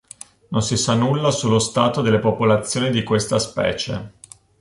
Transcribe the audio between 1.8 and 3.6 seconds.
delle popolazioni di questa